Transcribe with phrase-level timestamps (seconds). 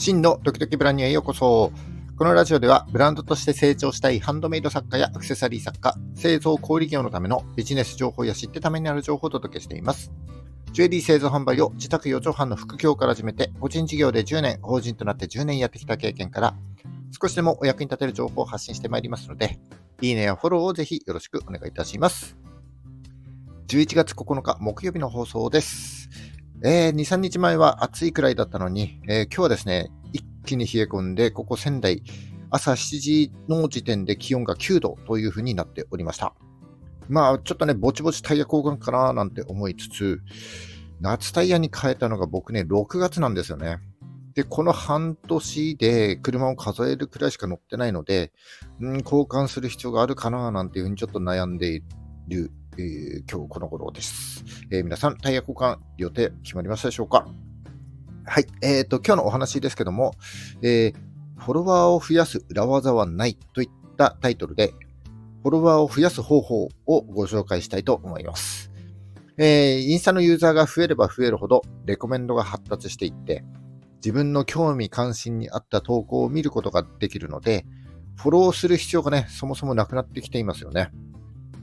[0.00, 1.72] 真のドキドキブランニュへようこそ。
[2.16, 10.10] このラジオではブランドとして成長したいハンドメイド作家やアクセサリー作家、製造小売業のためのビジネス情報や知ってためになる情報をお届けしています。
[10.72, 16.54] ジュエリー製造販売を自宅4畳半の副業から始めて、個人事業で10年、法人となって10年やってきた経験から、
[17.20, 19.58] 少しでもお役に立てる情報を発信してまいりますので、
[20.00, 22.38] いいねやフォローをぜひよろしくお願いいたします。
[23.68, 26.08] 11月9日木曜日の放送です。
[26.62, 29.90] えー、2、3日前は暑いくらいだったのに、えー、今日はですね、
[30.50, 32.02] 気に冷え込んで、ここ仙台、
[32.50, 36.34] 朝7時の時点で気温が9度という風になっておりました。
[37.08, 40.20] まあ、ちょっとね、ぼちぼちタイヤ交換かななんて思いつつ、
[41.00, 43.78] 夏タイヤに変えたのが僕ね、6月なんですよね。
[44.34, 48.32] で、この半年で車を数えるくらいしか乗ってないので、
[48.80, 51.82] うん、交換する必要があるかななんていうふうにちょっと悩んでい
[52.28, 57.26] るえー、今日この頃です、えー、皆さん、タイヤ交換予定決まりましたでしょうか？
[58.32, 58.46] はい。
[58.62, 60.14] えっ、ー、と、今日のお話ですけども、
[60.62, 60.92] え
[61.36, 64.72] フォロワーを増やす裏技はないといったタイトルで、
[65.42, 68.70] フォロワーを増やす方法をご紹介したいと思います。
[69.36, 73.42] えインスタのユーザーが増えれば増えるほど、レコメンドが発達していって、
[73.96, 77.66] 自分の興味関心に合った投稿を見ることができるので、
[78.14, 80.92] フォローする必要がね、そもそもなくなってきていますよね。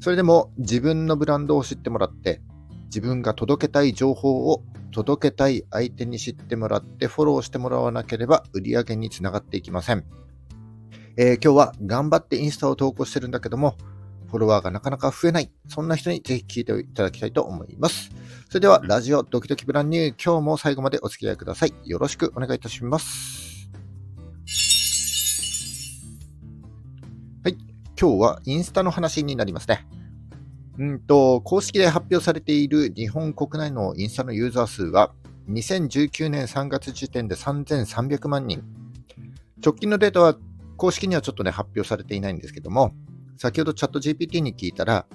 [0.00, 2.42] それでも自分のブランドを知ってもらって、
[2.86, 10.04] 自分が届けたい情報を届けたい相手に知ってもらってフォローしてもらわなければ売り上げにつながっていきません。
[11.16, 13.76] えー、今日は頑張ってインスタを投稿してるんだけども、
[14.28, 15.50] フォロワーがなかなか増えない。
[15.68, 18.10] そんな人にぜひ聞いていただきたいと思います。
[18.48, 21.74] それでは、ラジオドキドキブランニュー、今日も最後までお付き合いください。
[21.84, 23.68] よろしくお願いいたします。
[27.42, 27.56] はい。
[28.00, 29.86] 今日はインスタの話になりますね。
[30.84, 35.12] んと、公式で発表されている日本国内のインスタのユーザー数は、
[35.48, 38.62] 2019年3月時点で3300万人。
[39.64, 40.36] 直近のデータは
[40.76, 42.92] 公式にはちょっとね、発表されていないんですけども、
[43.36, 45.06] 先ほどチャット GPT に聞いたら、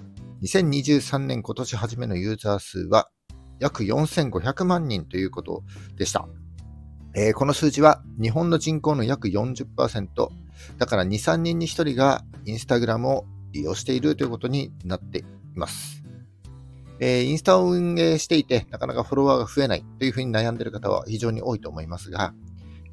[0.43, 3.09] 2023年今年初めのユーザー数は
[3.59, 5.63] 約4500万人ということ
[5.95, 6.27] でした。
[7.15, 10.07] えー、この数字は日本の人口の約40%、
[10.77, 15.23] だから2、3人に1人がインスタグラムを利用しているということになって
[15.55, 16.03] います。
[16.99, 22.33] えー、インスタを運営していて、なかなかフォロワーが増えないというふうに悩んでいる方は非常に多いと思いますが、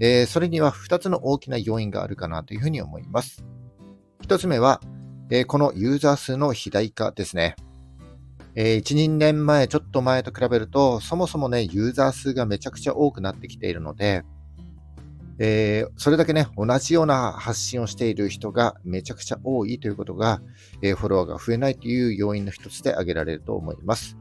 [0.00, 3.44] えー、それには2つの大きな要因があるかなというふうに思います。
[4.22, 4.80] 1つ目は、
[5.30, 7.56] えー、このユーザー数の肥大化ですね。
[8.54, 14.24] えー、1、2年前、ちょっと前と比べると、そもそもね、ユーザー数がめちゃくちゃ多くなってきているので、
[15.42, 20.42] えー、それだけね、同じような発信をしている人がめちゃくちゃ多いということが、
[20.82, 24.18] えー、フォロワーが増えないという要因の一つで挙げられると思います。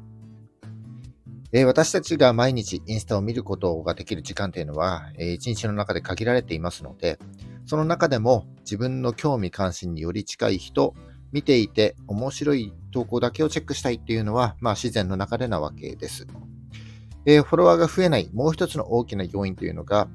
[1.52, 7.19] えー、私たちが毎日インスタを見ることができる時間というのは、えー、一日の中で限られていますので、
[7.66, 10.96] その中でも自分の興味関心により近い人、
[11.34, 16.28] 見ていて面白い投稿だけをチェックしたいっていうのは、まあ自然の中でなわけです。
[17.25, 20.07] えー、フォロワーが増えないもう一つの大きな要因というのが、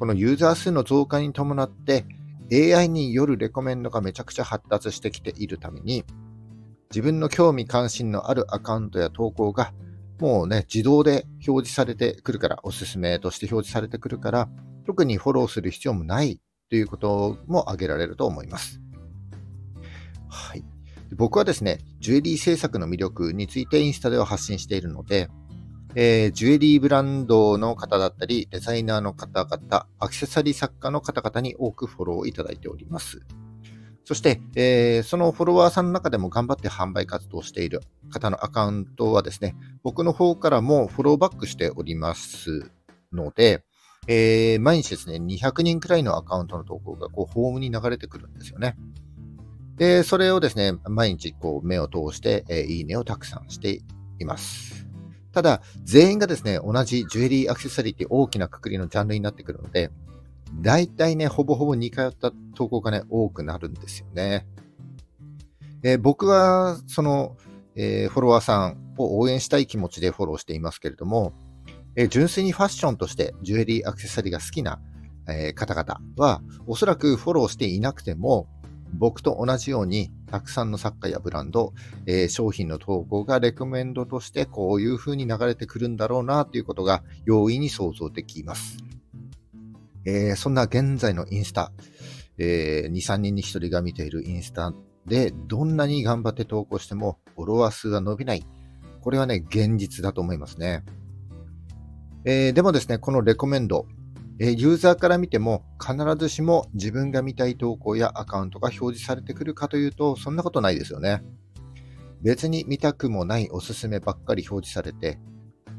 [0.00, 2.04] このユーザー数の増加に伴って
[2.52, 6.04] AI によるレコメンドがめちゃくちゃ発達してきているために、
[6.90, 9.72] 自分の興味関心のあるアカウントや投稿が
[10.20, 14.48] もうね、自動で表示されてくるから、おすすめとして表示されてくるから、
[14.86, 18.80] 特にフォローする必要もないということも挙げられると思います。
[20.28, 20.64] はい。
[21.16, 25.28] 僕はですね、ジュエリー制作の魅力についてインスタでは発信しているので、
[25.96, 33.20] えー、ジュエリーブランドの方だったり、デザイナーの方々、アクセサリー作家の方々に多くフォローをいただいております。
[34.04, 37.80] そして、えー、そのフォロワーさんの中でも頑張って販売活動している
[38.10, 42.70] 方のアカウントはですね、僕の方からもフォローバックしております
[43.12, 43.64] ので、
[44.08, 48.76] えー、毎日ですね、200人くらいのアカウントの投稿がこうホームに流れてくるんですよね。
[49.76, 53.80] で、それをですね、毎日こう目を通して、えー、いいねをたくさんして
[54.18, 54.79] います。
[55.32, 59.90] ただ、全員がですね、同じジュエリーアクセサリーって大きなくくりのジャンルになってくるので、
[60.60, 64.46] 大体ね、ほぼほぼ似通った投稿がね、多くなるんですよね。
[65.82, 67.36] えー、僕は、その、
[67.76, 71.32] えー、フォロワーさんを応援したい気持ちでフォローしていますけれども、
[71.94, 74.80] えー、純粋にファッションとしてジュエリーアクセサリーが好きな、
[75.28, 78.48] え方々は、おそらくフォローしていなくても、
[78.92, 81.72] 僕と同じようにたくさんの作家やブランド、
[82.06, 88.78] えー、商品の投稿がレコメンドとしてこういう風に流れてくるんだろうなということが容易に想像できます。
[90.04, 91.72] えー、そんな現在のインスタ、
[92.38, 94.72] えー、2、3人に1人が見ているインスタ
[95.06, 98.46] でどんなに頑張って投稿してもフォロワー数は伸びない。
[99.00, 100.84] これはね、現実だと思いますね。
[102.24, 103.86] えー、でもですね、このレコメンド、
[104.42, 111.22] えユーザーから見ても必ずしも自分が見たい投稿やアカウントが表示されてくるかというと、そんなことないですよね。
[112.22, 115.18] 別に見たくもないおすすめばっかり表示されて、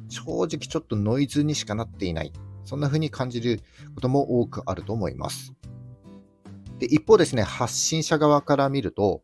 [0.09, 2.31] 正直ちょっとノイズにしかなっていない。
[2.63, 3.61] そんな風に感じる
[3.95, 5.53] ことも多くあると思います。
[6.77, 9.23] で一方ですね、発信者側から見ると、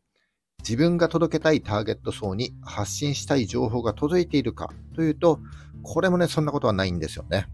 [0.60, 5.40] 自分が届けたいターゲット層に発信したい情報が届いているかというと、
[5.84, 7.48] これもね、そんなことはないんですよね。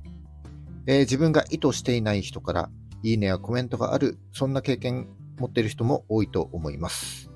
[0.86, 2.70] えー、自分が意図していない人から、
[3.04, 5.08] いいねやコメントがある、そんな経験
[5.38, 7.30] 持っている人も多いと思います。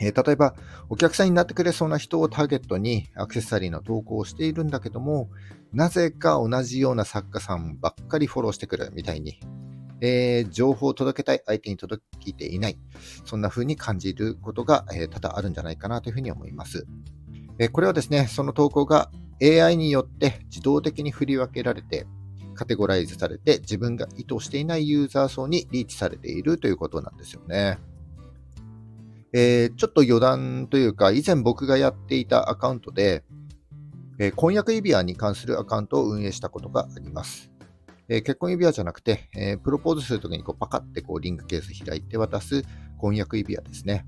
[0.00, 0.54] えー、例えば、
[0.88, 5.30] お客さんになってくれそうな人をターゲットにアクセサリーの投稿をしているんだけども、
[5.72, 9.40] なぜか同じような作家さんばっかりフォローしてくるみたいに、
[10.00, 12.78] えー、情報を届けたい相手に届いていない、
[13.24, 16.86] そんな風に感じることが、えー、多々あるんじゃないかなというふうに思います。
[17.58, 19.10] えー、これはですね、その投稿が
[19.42, 22.06] AI によって自動的に振り分けられて、
[22.54, 27.78] カテゴライズされて自分が意図していないユーザー層にリーチされているということなんですよね。
[29.32, 33.24] えー、ちょっと余談というか、以前僕がやっていたアカウントで、
[34.20, 37.50] えー、婚約指輪に関するアカウントを運営したことがあります。
[38.08, 42.62] えー、結婚指輪じゃなくて、えプロポーズするときにこうパカってこうリンクケース開いて渡す
[42.98, 44.06] 婚約指輪ですね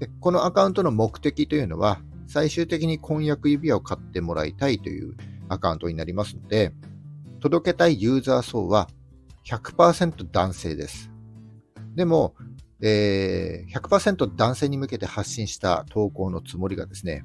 [0.00, 0.10] で。
[0.18, 5.16] このアカウントの目的というのは、最終的に婚約指輪を買ってもらいたいという
[5.48, 6.72] アカウントになりますので、
[7.40, 8.88] 届けたいユーザー層は
[9.46, 11.10] 100%男性です。
[11.94, 12.34] でも、
[12.82, 17.24] えー、100%男性に向けて発信した投稿のつもりがですね、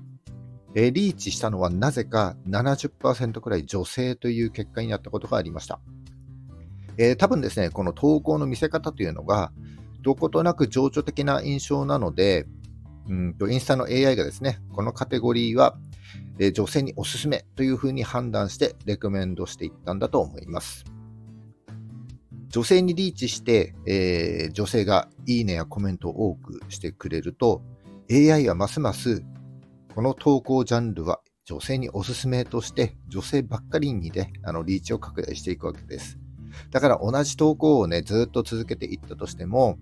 [0.76, 5.80] え、リーチしたのはなぜか70%くらい女性という結果になったことがありました。
[6.98, 9.52] えー、多分ですね、この投稿の見せ方というのが、
[10.02, 12.46] どことなく情緒的な印象なので、
[13.08, 15.78] うんとインスタの AI がですね、このカテゴリーは、
[16.40, 20.84] え、女性におすすめというふうに判断してレコメンドしていったんだと思います。
[22.50, 27.62] 女性にリーチして、えー、女性がいいねやコメントを多くしてくれると、
[28.10, 29.24] AI はますます
[29.96, 36.18] この投稿ジャンルは女性におすすめとして女性ばっかりにね、あのリーチを拡大していくわけです。
[36.72, 39.78] だから同じ投稿をね、ずっと続けていったとしても、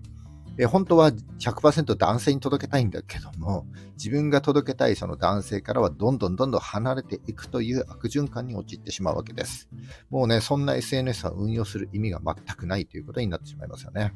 [0.56, 3.66] え本当は100%男性に届けたいんだけども、
[3.96, 9.68] 自分が届けたいその男性からはどんどんどんどん離れていくという悪循環に陥ってしまうわけです。
[10.10, 14.14] もうね、そんな SNS は運用する意味が全くないということになってしまいますよね。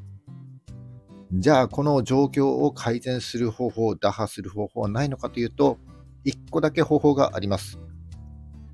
[1.32, 5.78] じゃあ、この状況を改善する方法、打破する方法はないのかというと、
[6.24, 7.78] 1個だけ方法があります。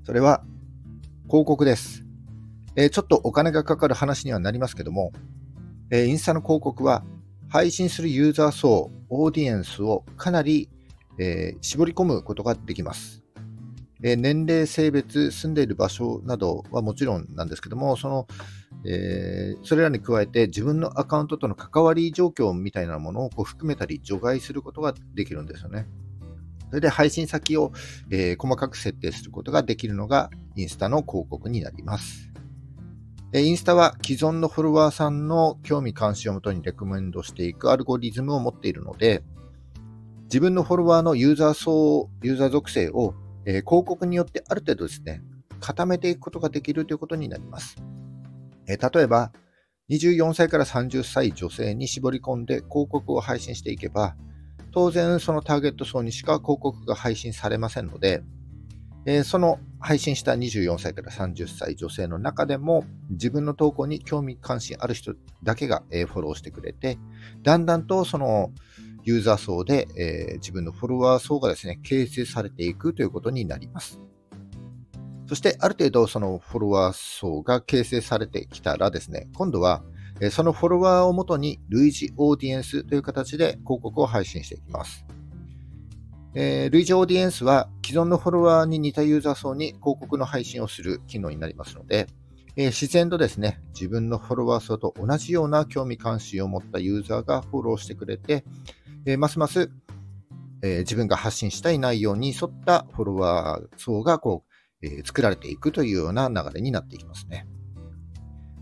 [0.05, 0.43] それは、
[1.27, 2.05] 広告です。
[2.75, 5.11] えー、ちょっとお金がかかる話にはなりますけども、
[5.89, 7.03] えー、インスタの広告は
[7.55, 10.67] 配信するユーザー層、オーディエンスをかなり、
[11.17, 13.23] えー、絞り込むことができます。
[14.03, 18.27] え、年齢、性別、住んでいる場所などはもちろんなんですけども、その、
[18.85, 25.87] えー、それらに加えて自分のアカウントとの関わり状況みたいなものをこう含めたり除外することができるんですよね。
[26.67, 27.71] それで配信先を、
[28.11, 32.34] えー、細かく設定することができるのがインスタの広告になります。
[33.41, 39.23] インスタは既存のフォロワーさんの興味関心をもとにレコメンドしていくアルゴリズムを持っているので、
[40.25, 43.13] 自分のフォロワーのユーザー層、ユーザー属性を、
[43.45, 45.21] え、広告によってある程度ですね、
[45.59, 47.75] 固めていくことができるということになります。
[48.67, 49.33] え、例えば、
[49.89, 54.15] 24歳から30歳女性に絞り込んで広告を配信していけば、
[54.71, 58.23] 当然そのターゲット層にしか広告が配信されませんので、
[59.05, 66.97] えー、その配信した24歳から30歳女性の中でも自分の投稿に興味関心ある人だけが、えー、フォローしてくれて、
[67.43, 68.51] だんだんとその
[69.03, 73.99] ユーザー層で、えー、自分のフォロワー層がですね、形成されていくということになります。
[75.27, 79.83] そしてある程度そのフォロワー層が形成されてきたらですね、今度は
[80.31, 85.05] そのフォロワーをもとに類似オーディエンスという形で広告を配信していきます。
[86.37, 92.07] えー、類似オーディエンスは既存のフォロワーに似たユーザー層に広告の配信をする機能になりますので、
[92.57, 98.43] えー、自然とですね、自分のフォロワー層と同じような興味関心を持ったユーザーがフォローしてくれて、
[99.05, 99.71] えー、ますます、
[100.61, 104.43] え自分が発信したい内容に沿ったフォロワー層がこ
[104.81, 107.47] う、え作られていくというような流れになっていきますね。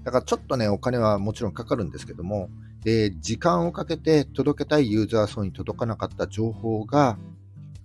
[0.04, 2.50] だからちょっとね、お金はもちろんかかるんですけども、
[2.86, 7.18] え時間をかけて届けたいユーザー層に届かなかった情報が、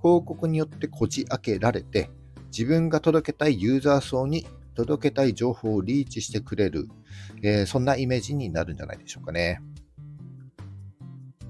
[0.02, 2.10] 広告によってこじ開けられて、
[2.50, 6.88] 自分が届けたいユーザー層に届けたい情報をリーチしてくれる、
[7.42, 9.60] えー、そんなイメージになるんじゃないでしょうかね。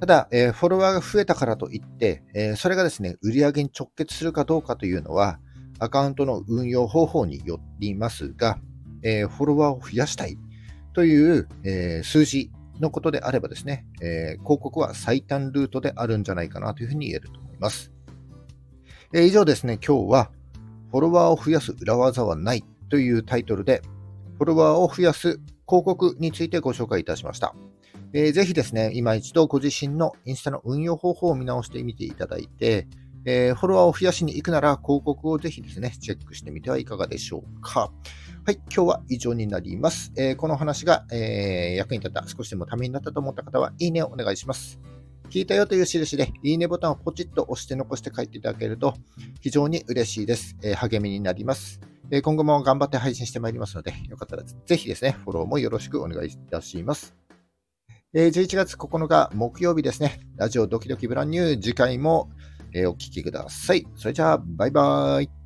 [0.00, 5.40] ただ、えー、フォロワーが増えたからといって、えー、それがですね、売り上げに直結するかどうかというのは、
[5.78, 8.58] アカウントの運用方法によりますが、
[9.02, 10.38] えフォロワーを増やしたい
[10.92, 12.50] という、え、数字
[12.80, 17.92] のことであればですね、え、広告は最短ルートであるんじゃないかなというふうに言えると思います。
[19.14, 20.30] え、以上ですね、今日は
[20.90, 23.80] フォロワーを増やす裏技はないというタイトルで、
[24.36, 27.54] フォロワーを増やす広告についてご紹介いたしました。
[28.12, 32.86] えー、ぜひですね、今一度ご自身のインスタの運用方法を見直してみていただいて、
[33.24, 37.90] えー、フォロワーを増やしに行くなら広告をぜひですね、チェックしてみてはいかがでしょうか。
[38.44, 40.12] はい、今日は以上になります。
[40.16, 44.78] えー、この話が、えー、役に立った、少しでもためになったと思った方は、いいねをお願いします。
[45.30, 48.94] 聞いたよという印で、いいねボタンをポチッと押して残して書いていただけると、
[49.40, 50.56] 非常に嬉しいです。
[50.62, 51.80] えー、励みになります。
[52.10, 57.14] え今後も頑張って配信してまいりますので、よかったらぜひですね、フォローもよろしくお願いいたします。
[58.14, 62.30] え11月9日木曜日ですね、ラジオドキドキブランニュー、次回も、
[62.72, 63.86] えお聴きください。
[63.96, 65.37] それじゃあ、バイバーイ。